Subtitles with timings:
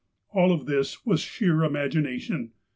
[0.31, 2.53] All of this was sheer imagination.